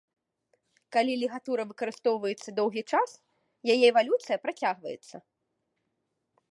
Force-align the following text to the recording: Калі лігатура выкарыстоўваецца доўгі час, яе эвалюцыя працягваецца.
Калі 0.95 1.13
лігатура 1.23 1.61
выкарыстоўваецца 1.73 2.49
доўгі 2.61 2.83
час, 2.95 3.09
яе 3.75 3.79
эвалюцыя 3.93 4.37
працягваецца. 4.47 5.15